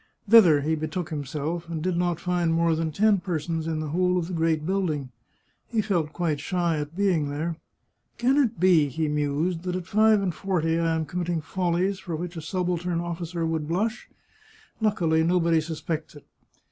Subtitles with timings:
[0.27, 4.17] Thither he betook himself, and did not find more than ten persons in the whole
[4.17, 5.11] of the great building.
[5.67, 7.57] He felt quite shy at being there."
[8.17, 12.15] Can it be?" he mused," that at five and forty I am committing follies for
[12.15, 14.09] which a subaltern officer would blush?
[14.81, 16.25] Luckily nobody suspects it."